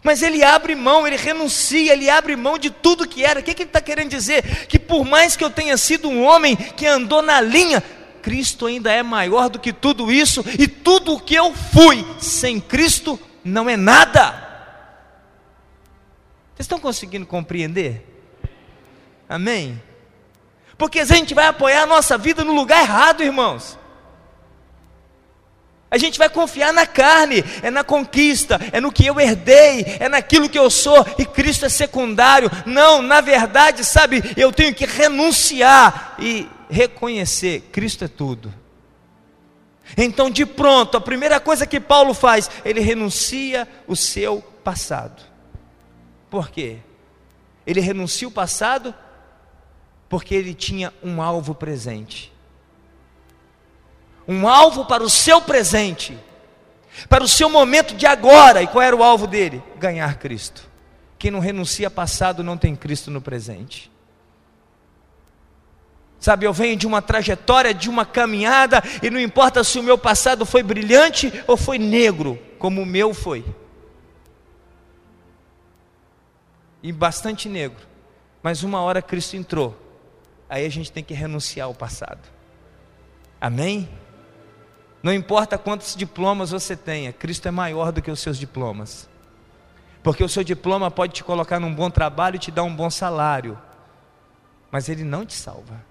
[0.04, 3.40] Mas ele abre mão, ele renuncia, ele abre mão de tudo que era.
[3.40, 4.68] O que, que ele está querendo dizer?
[4.68, 7.82] Que por mais que eu tenha sido um homem que andou na linha,
[8.22, 12.60] Cristo ainda é maior do que tudo isso, e tudo o que eu fui sem
[12.60, 14.32] Cristo não é nada.
[16.54, 18.06] Vocês estão conseguindo compreender?
[19.28, 19.82] Amém?
[20.78, 23.78] Porque a gente vai apoiar a nossa vida no lugar errado, irmãos.
[25.94, 30.10] A gente vai confiar na carne, é na conquista, é no que eu herdei, é
[30.10, 32.50] naquilo que eu sou, e Cristo é secundário.
[32.66, 38.52] Não, na verdade, sabe, eu tenho que renunciar e reconhecer: Cristo é tudo.
[39.96, 45.22] Então, de pronto, a primeira coisa que Paulo faz, ele renuncia o seu passado.
[46.28, 46.78] Por quê?
[47.68, 48.96] Ele renuncia o passado
[50.10, 52.33] porque ele tinha um alvo presente.
[54.28, 56.18] Um alvo para o seu presente,
[57.10, 58.62] para o seu momento de agora.
[58.62, 59.62] E qual era o alvo dele?
[59.78, 60.70] Ganhar Cristo.
[61.18, 63.92] Quem não renuncia passado não tem Cristo no presente.
[66.20, 69.98] Sabe, eu venho de uma trajetória, de uma caminhada, e não importa se o meu
[69.98, 73.44] passado foi brilhante ou foi negro, como o meu foi.
[76.82, 77.86] E bastante negro.
[78.42, 79.84] Mas uma hora Cristo entrou
[80.54, 82.22] aí a gente tem que renunciar ao passado.
[83.42, 83.90] Amém?
[85.04, 89.10] Não importa quantos diplomas você tenha, Cristo é maior do que os seus diplomas.
[90.02, 92.90] Porque o seu diploma pode te colocar num bom trabalho e te dar um bom
[92.90, 93.60] salário,
[94.72, 95.84] mas ele não te salva.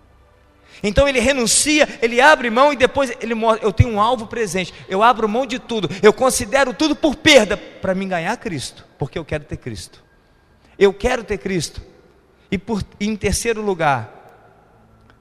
[0.83, 4.73] Então ele renuncia, ele abre mão e depois ele mostra: eu tenho um alvo presente,
[4.89, 9.19] eu abro mão de tudo, eu considero tudo por perda para me ganhar Cristo, porque
[9.19, 10.03] eu quero ter Cristo.
[10.79, 11.83] Eu quero ter Cristo.
[12.51, 14.11] E por, em terceiro lugar,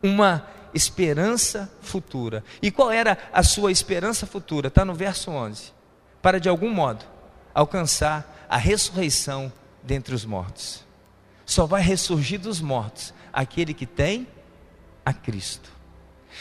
[0.01, 2.43] uma esperança futura.
[2.61, 4.67] E qual era a sua esperança futura?
[4.67, 5.71] Está no verso 11.
[6.21, 7.05] Para de algum modo
[7.53, 9.51] alcançar a ressurreição
[9.83, 10.83] dentre os mortos.
[11.45, 14.27] Só vai ressurgir dos mortos aquele que tem
[15.05, 15.69] a Cristo.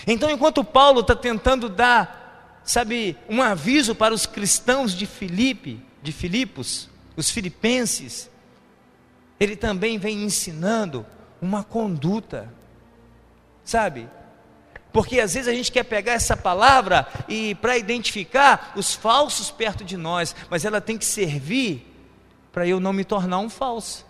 [0.07, 6.13] Então, enquanto Paulo está tentando dar, sabe, um aviso para os cristãos de Filipe, de
[6.13, 8.31] Filipos, os filipenses,
[9.39, 11.05] ele também vem ensinando
[11.41, 12.53] uma conduta
[13.71, 14.09] sabe?
[14.93, 19.85] Porque às vezes a gente quer pegar essa palavra e para identificar os falsos perto
[19.85, 21.87] de nós, mas ela tem que servir
[22.53, 24.05] para eu não me tornar um falso.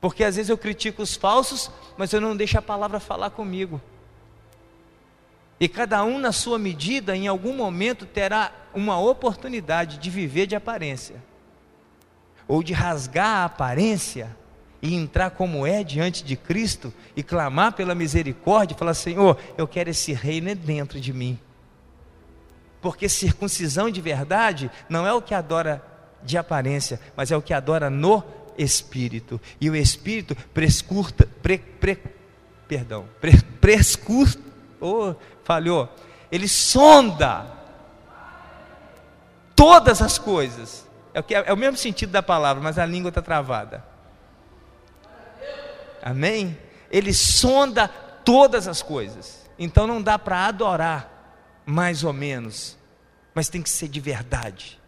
[0.00, 3.80] Porque às vezes eu critico os falsos, mas eu não deixo a palavra falar comigo.
[5.58, 10.54] E cada um na sua medida, em algum momento, terá uma oportunidade de viver de
[10.54, 11.22] aparência,
[12.46, 14.36] ou de rasgar a aparência
[14.84, 19.66] e entrar como é diante de Cristo e clamar pela misericórdia e falar: Senhor, eu
[19.66, 21.38] quero esse reino dentro de mim.
[22.82, 25.82] Porque circuncisão de verdade não é o que adora
[26.22, 28.22] de aparência, mas é o que adora no
[28.58, 29.40] espírito.
[29.58, 31.98] E o espírito prescurta, pre, pre,
[32.68, 34.42] perdão, pre, prescurta,
[34.78, 35.88] oh, falhou.
[36.30, 37.46] Ele sonda
[39.56, 40.86] todas as coisas.
[41.14, 43.93] É o, que, é o mesmo sentido da palavra, mas a língua está travada
[46.04, 46.58] Amém?
[46.90, 49.48] Ele sonda todas as coisas.
[49.58, 52.76] Então não dá para adorar mais ou menos,
[53.34, 54.78] mas tem que ser de verdade.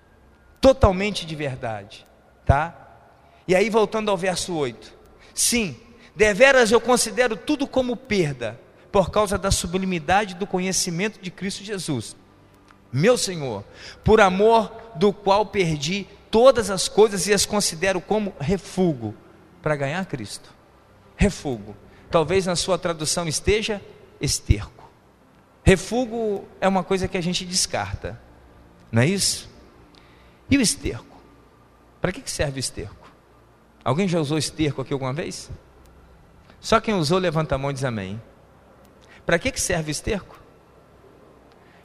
[0.60, 2.06] Totalmente de verdade,
[2.44, 2.76] tá?
[3.48, 4.92] E aí voltando ao verso 8.
[5.32, 5.74] Sim,
[6.14, 8.60] deveras eu considero tudo como perda
[8.92, 12.14] por causa da sublimidade do conhecimento de Cristo Jesus.
[12.92, 13.64] Meu Senhor,
[14.04, 19.14] por amor do qual perdi todas as coisas e as considero como refúgio
[19.62, 20.55] para ganhar Cristo
[21.16, 21.76] refúgio.
[22.10, 23.80] Talvez na sua tradução esteja
[24.20, 24.88] esterco.
[25.64, 28.20] Refúgio é uma coisa que a gente descarta,
[28.92, 29.50] não é isso?
[30.48, 31.20] E o esterco?
[32.00, 33.10] Para que serve o esterco?
[33.82, 35.50] Alguém já usou esterco aqui alguma vez?
[36.60, 38.20] Só quem usou, levanta a mão e diz amém.
[39.24, 40.40] Para que serve o esterco?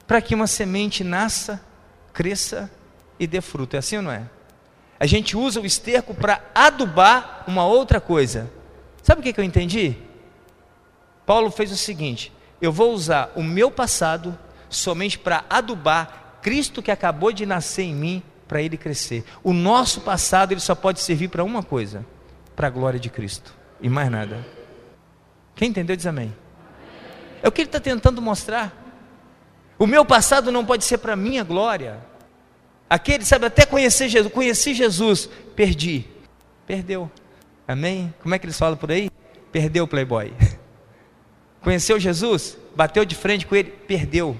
[0.06, 1.60] Para que uma semente nasça,
[2.12, 2.70] cresça
[3.18, 3.74] e dê fruto.
[3.74, 4.28] É assim ou não é?
[4.98, 8.48] A gente usa o esterco para adubar uma outra coisa.
[9.02, 9.96] Sabe o que, eu entendi?
[11.26, 14.38] Paulo fez o seguinte: eu vou usar o meu passado
[14.68, 19.24] somente para adubar Cristo que acabou de nascer em mim para ele crescer.
[19.42, 22.04] O nosso passado ele só pode servir para uma coisa,
[22.54, 24.46] para a glória de Cristo e mais nada.
[25.54, 26.34] Quem entendeu diz amém.
[27.42, 28.72] É o que ele está tentando mostrar.
[29.78, 31.98] O meu passado não pode ser para minha glória.
[32.88, 36.06] Aquele, sabe, até conhecer Jesus, conheci Jesus, perdi,
[36.66, 37.10] perdeu.
[37.72, 38.12] Amém?
[38.20, 39.10] Como é que eles falam por aí?
[39.50, 40.32] Perdeu o playboy.
[41.62, 42.58] Conheceu Jesus?
[42.76, 43.70] Bateu de frente com ele?
[43.70, 44.36] Perdeu.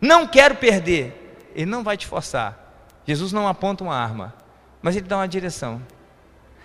[0.00, 1.38] Não quero perder.
[1.54, 2.58] Ele não vai te forçar.
[3.06, 4.34] Jesus não aponta uma arma,
[4.80, 5.82] mas ele dá uma direção.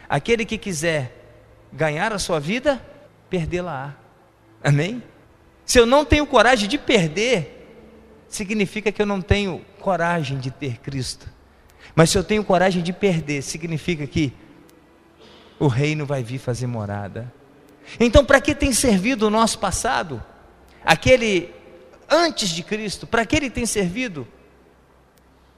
[0.08, 1.12] Aquele que quiser
[1.74, 2.82] ganhar a sua vida,
[3.30, 3.96] perdê-la.
[4.64, 5.04] Amém?
[5.66, 7.68] Se eu não tenho coragem de perder,
[8.30, 11.28] significa que eu não tenho coragem de ter Cristo.
[11.94, 14.32] Mas se eu tenho coragem de perder, significa que
[15.60, 17.32] o reino vai vir fazer morada.
[18.00, 20.24] Então, para que tem servido o nosso passado?
[20.84, 21.54] Aquele
[22.10, 24.28] antes de Cristo, para que ele tem servido?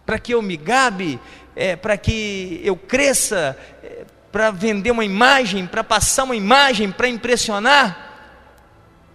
[0.05, 1.19] Para que eu me gabe,
[1.55, 7.07] é, para que eu cresça, é, para vender uma imagem, para passar uma imagem, para
[7.07, 8.07] impressionar?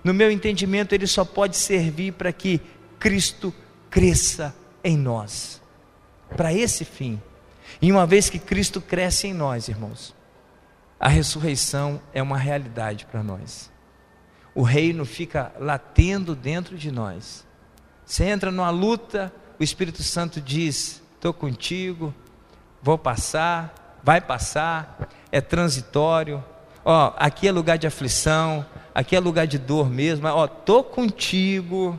[0.03, 2.61] No meu entendimento, ele só pode servir para que
[2.99, 3.55] Cristo
[3.91, 5.63] cresça em nós.
[6.37, 7.21] Para esse fim.
[7.81, 10.15] E uma vez que Cristo cresce em nós, irmãos,
[10.99, 13.71] a ressurreição é uma realidade para nós.
[14.55, 17.45] O reino fica latendo dentro de nós.
[18.07, 22.15] Você entra numa luta, o Espírito Santo diz: Estou contigo,
[22.81, 26.45] vou passar, vai passar, é transitório.
[26.85, 28.65] Ó, aqui é lugar de aflição,
[28.95, 30.29] aqui é lugar de dor mesmo.
[30.29, 31.99] Ó, estou contigo.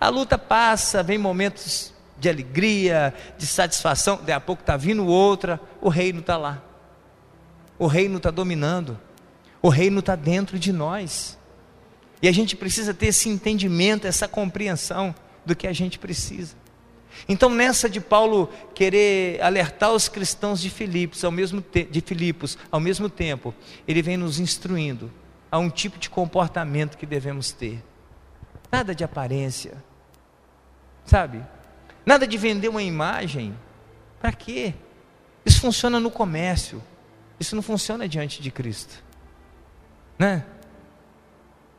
[0.00, 5.60] A luta passa, vem momentos de alegria, de satisfação, daqui a pouco está vindo outra,
[5.80, 6.62] o reino está lá.
[7.78, 8.98] O reino está dominando.
[9.62, 11.38] O reino está dentro de nós.
[12.20, 15.14] E a gente precisa ter esse entendimento, essa compreensão
[15.44, 16.56] do que a gente precisa.
[17.28, 22.80] Então, nessa de Paulo querer alertar os cristãos de Filipos, ao mesmo de Filipos, ao
[22.80, 23.54] mesmo tempo,
[23.86, 25.10] ele vem nos instruindo
[25.50, 27.82] a um tipo de comportamento que devemos ter.
[28.70, 29.82] Nada de aparência.
[31.04, 31.42] Sabe?
[32.04, 33.54] Nada de vender uma imagem.
[34.20, 34.74] Para quê?
[35.44, 36.82] Isso funciona no comércio.
[37.38, 39.02] Isso não funciona diante de Cristo.
[40.18, 40.44] Né?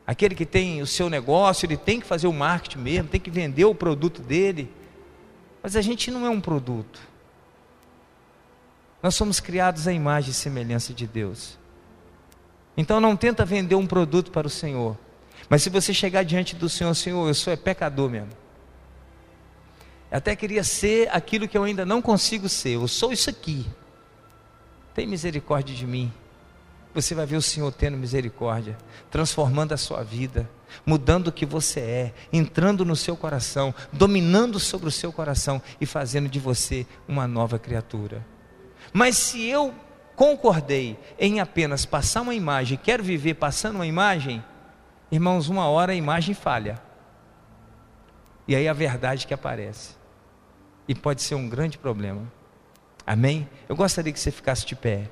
[0.06, 3.30] Aquele que tem o seu negócio, ele tem que fazer o marketing mesmo, tem que
[3.30, 4.72] vender o produto dele.
[5.62, 7.00] Mas a gente não é um produto.
[9.02, 11.58] Nós somos criados à imagem e semelhança de Deus.
[12.76, 14.96] Então não tenta vender um produto para o Senhor.
[15.48, 18.30] Mas se você chegar diante do Senhor, Senhor, eu sou é pecador mesmo.
[20.10, 22.74] Eu até queria ser aquilo que eu ainda não consigo ser.
[22.74, 23.66] Eu sou isso aqui.
[25.00, 26.12] Tem misericórdia de mim.
[26.92, 28.76] Você vai ver o Senhor tendo misericórdia,
[29.10, 30.46] transformando a sua vida,
[30.84, 35.86] mudando o que você é, entrando no seu coração, dominando sobre o seu coração e
[35.86, 38.26] fazendo de você uma nova criatura.
[38.92, 39.74] Mas se eu
[40.14, 44.44] concordei em apenas passar uma imagem, quero viver passando uma imagem,
[45.10, 46.78] irmãos, uma hora a imagem falha.
[48.46, 49.94] E aí a verdade que aparece.
[50.86, 52.39] E pode ser um grande problema.
[53.10, 53.48] Amém?
[53.68, 55.10] Eu gostaria que você ficasse de pé.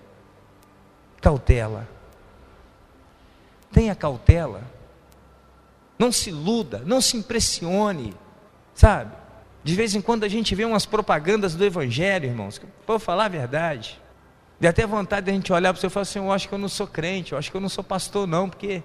[1.21, 1.89] Cautela.
[3.73, 4.63] Tenha cautela.
[5.99, 8.15] Não se iluda, não se impressione.
[8.73, 9.17] Sabe?
[9.65, 13.29] De vez em quando a gente vê umas propagandas do Evangelho, irmãos, vou falar a
[13.31, 14.01] verdade.
[14.61, 16.55] Dê até vontade de a gente olhar para você e falar assim: eu acho que
[16.55, 18.81] eu não sou crente, eu acho que eu não sou pastor, não, porque.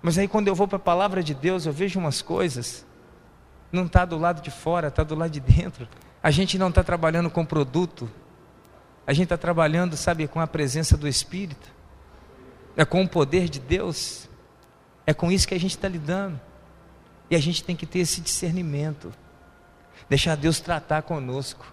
[0.00, 2.86] Mas aí quando eu vou para a palavra de Deus, eu vejo umas coisas,
[3.72, 5.88] não está do lado de fora, está do lado de dentro.
[6.24, 8.10] A gente não está trabalhando com produto,
[9.06, 11.70] a gente está trabalhando, sabe, com a presença do Espírito,
[12.74, 14.26] é com o poder de Deus,
[15.06, 16.40] é com isso que a gente está lidando.
[17.30, 19.12] E a gente tem que ter esse discernimento,
[20.08, 21.70] deixar Deus tratar conosco,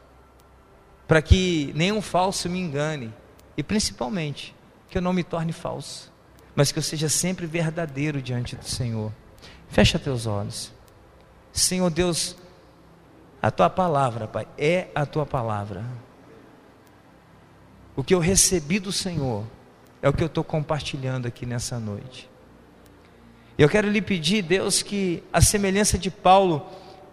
[1.07, 3.13] para que nenhum falso me engane,
[3.55, 4.53] e principalmente
[4.89, 6.11] que eu não me torne falso,
[6.53, 9.13] mas que eu seja sempre verdadeiro diante do Senhor.
[9.69, 10.73] Fecha teus olhos.
[11.53, 12.35] Senhor Deus,
[13.41, 15.83] a tua palavra, Pai, é a tua palavra.
[17.95, 19.45] O que eu recebi do Senhor
[20.01, 22.29] é o que eu estou compartilhando aqui nessa noite.
[23.57, 26.65] Eu quero lhe pedir, Deus, que a semelhança de Paulo,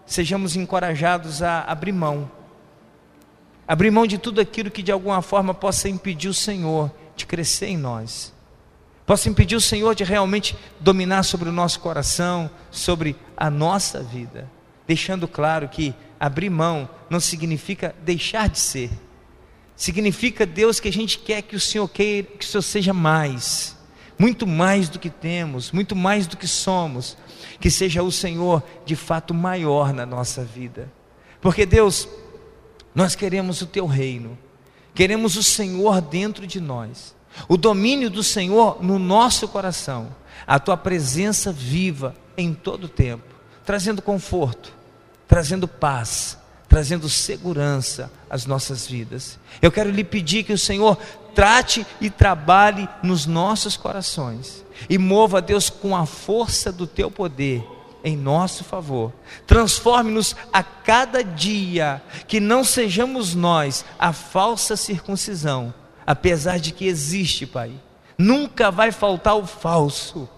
[0.07, 2.31] sejamos encorajados a abrir mão.
[3.67, 7.67] Abrir mão de tudo aquilo que de alguma forma possa impedir o Senhor de crescer
[7.67, 8.33] em nós.
[9.05, 14.58] Possa impedir o Senhor de realmente dominar sobre o nosso coração, sobre a nossa vida.
[14.89, 18.91] Deixando claro que abrir mão não significa deixar de ser.
[19.77, 23.79] Significa, Deus, que a gente quer que o Senhor queira, que o Senhor seja mais
[24.19, 27.17] muito mais do que temos, muito mais do que somos,
[27.61, 30.93] que seja o Senhor de fato maior na nossa vida.
[31.41, 32.09] Porque Deus,
[32.95, 34.37] nós queremos o teu reino,
[34.93, 37.15] queremos o Senhor dentro de nós,
[37.49, 40.15] o domínio do Senhor no nosso coração,
[40.45, 43.35] a tua presença viva em todo o tempo,
[43.65, 44.77] trazendo conforto,
[45.29, 49.39] trazendo paz, trazendo segurança às nossas vidas.
[49.63, 50.97] Eu quero lhe pedir que o Senhor
[51.35, 57.65] trate e trabalhe nos nossos corações e mova, Deus, com a força do teu poder
[58.05, 59.13] em nosso favor.
[59.47, 65.75] Transforme-nos a cada dia, que não sejamos nós a falsa circuncisão,
[66.07, 67.73] apesar de que existe, Pai.
[68.17, 70.29] Nunca vai faltar o falso,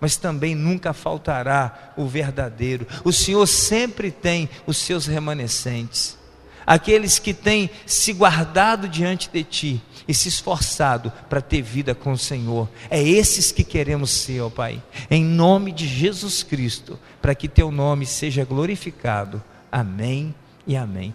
[0.00, 2.86] mas também nunca faltará o verdadeiro.
[3.04, 6.16] O Senhor sempre tem os seus remanescentes
[6.66, 12.12] aqueles que têm se guardado diante de Ti e se esforçado para ter vida com
[12.12, 12.68] o Senhor.
[12.90, 17.70] É esses que queremos ser, ó Pai, em nome de Jesus Cristo, para que Teu
[17.70, 19.42] nome seja glorificado.
[19.70, 20.34] Amém
[20.66, 21.14] e amém.